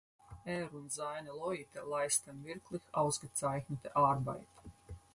Er 0.45 0.73
und 0.73 0.91
seine 0.91 1.29
Leute 1.29 1.79
leisten 1.87 2.43
wirklich 2.43 2.81
ausgezeichnete 2.91 3.95
Arbeit. 3.95 4.47